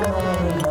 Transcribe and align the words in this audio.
Bye. 0.00 0.61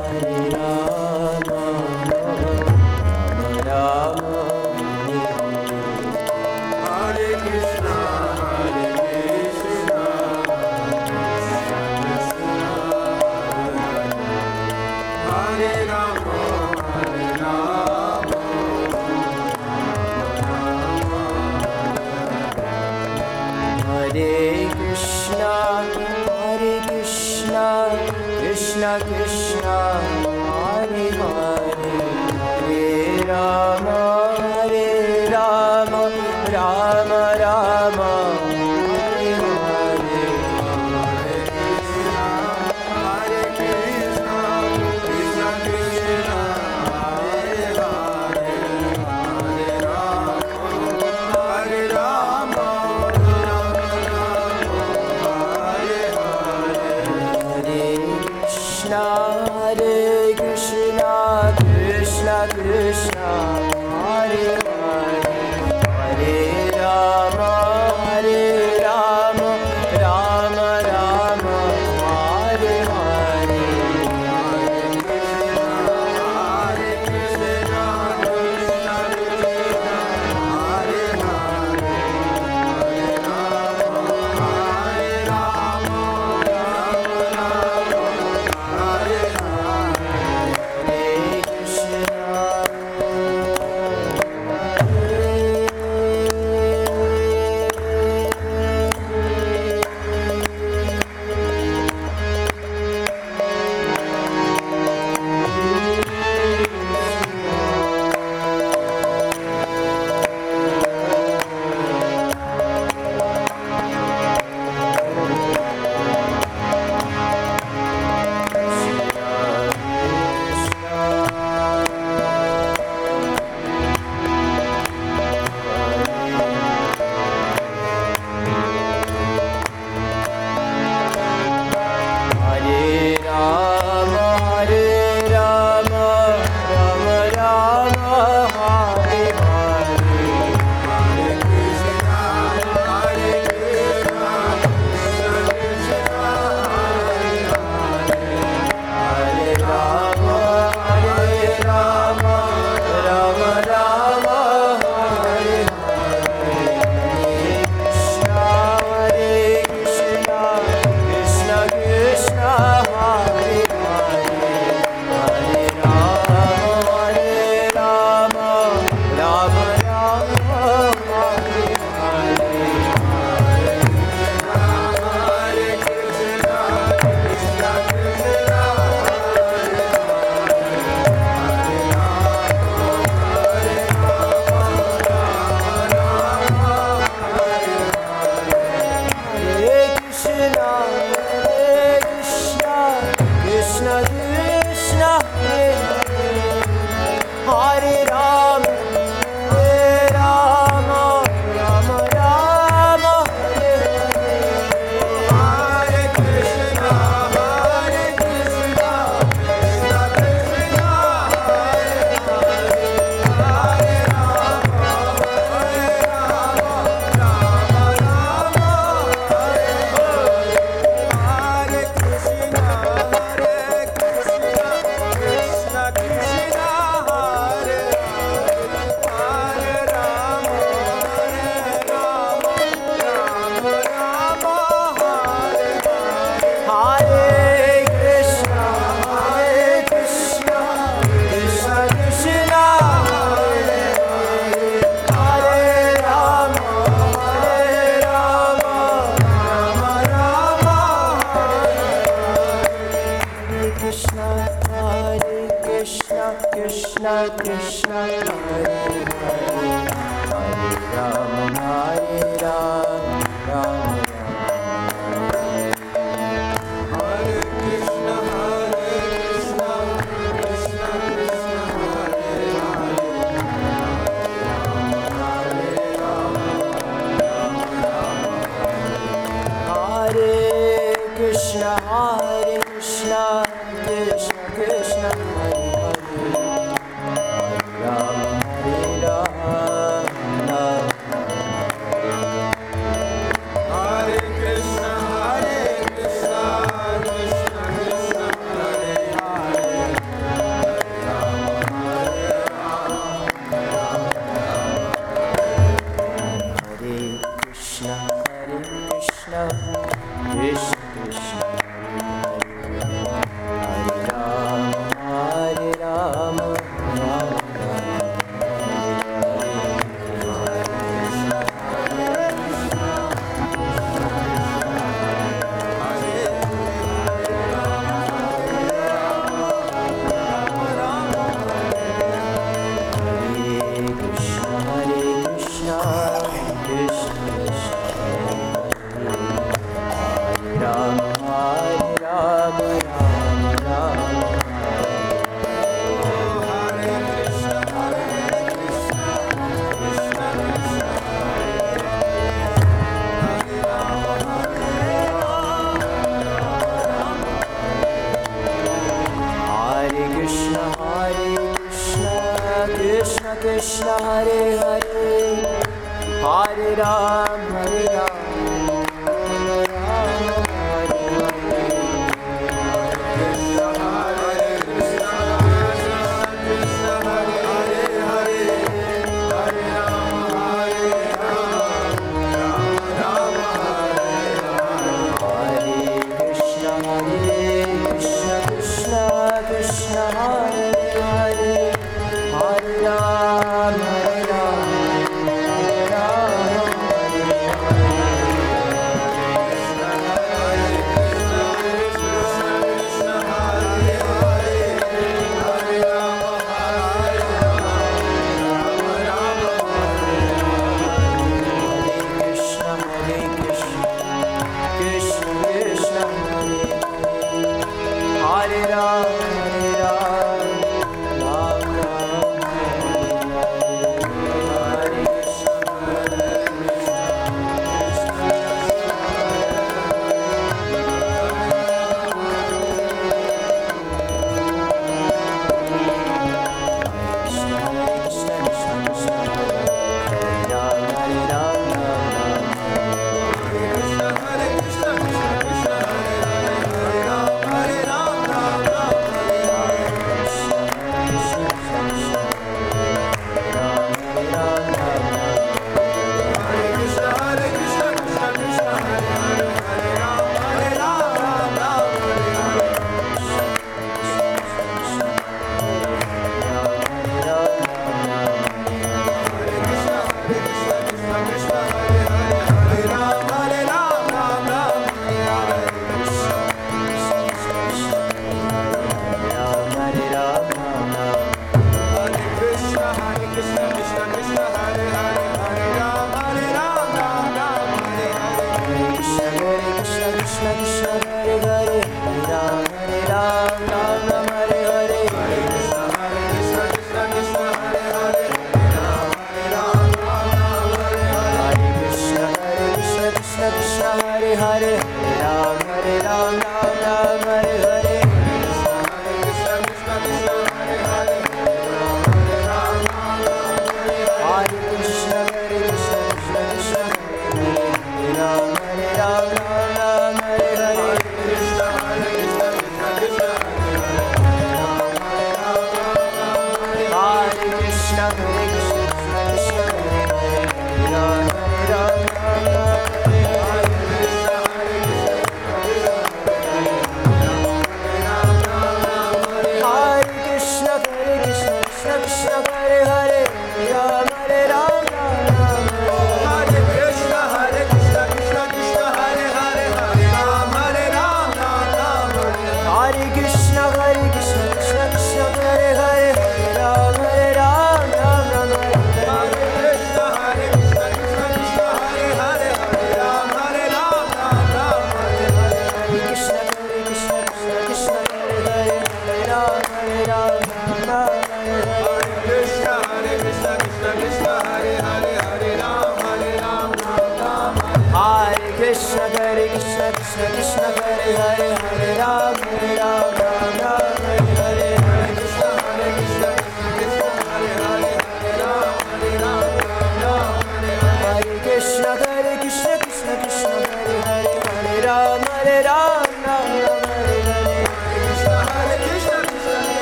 Wow. 390.14 390.51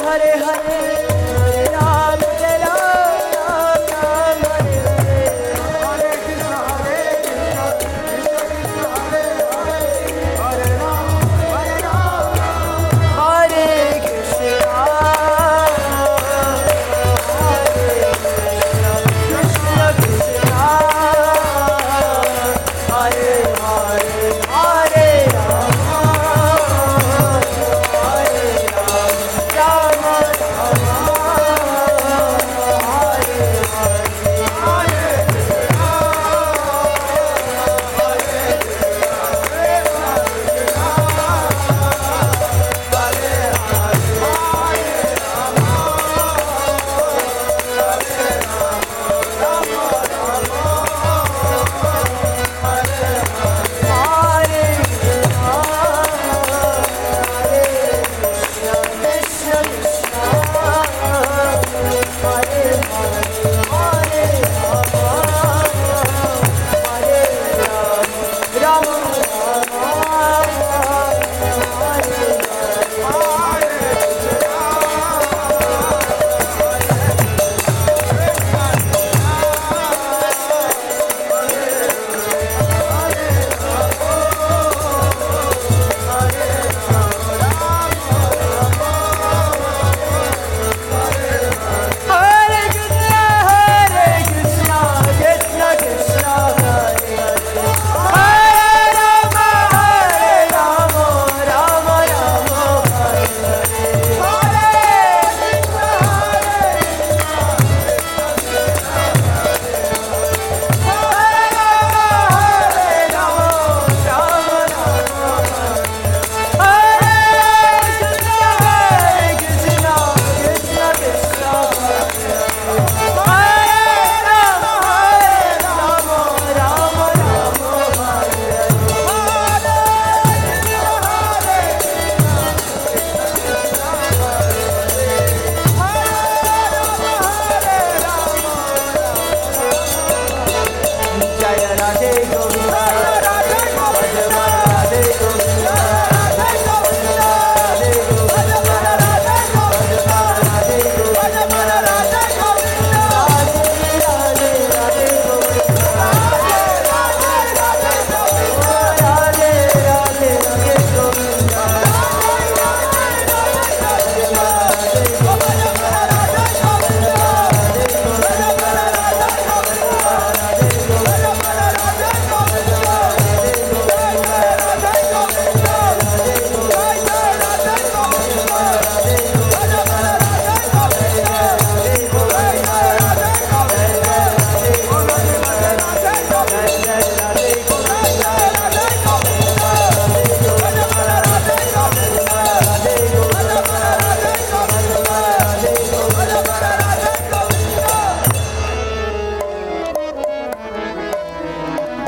Krishna 0.00 0.12
Hare 0.12 0.32
Hare 0.38 0.99